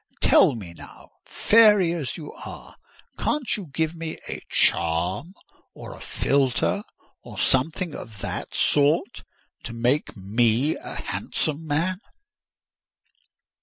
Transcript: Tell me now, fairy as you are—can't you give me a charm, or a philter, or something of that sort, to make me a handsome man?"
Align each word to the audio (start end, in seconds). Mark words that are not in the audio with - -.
Tell 0.19 0.55
me 0.55 0.73
now, 0.73 1.11
fairy 1.27 1.91
as 1.93 2.17
you 2.17 2.33
are—can't 2.33 3.55
you 3.55 3.67
give 3.71 3.93
me 3.93 4.17
a 4.27 4.41
charm, 4.49 5.35
or 5.75 5.93
a 5.95 5.99
philter, 6.01 6.81
or 7.23 7.37
something 7.37 7.93
of 7.93 8.17
that 8.17 8.55
sort, 8.55 9.23
to 9.61 9.73
make 9.73 10.17
me 10.17 10.75
a 10.75 10.95
handsome 10.95 11.67
man?" 11.67 11.99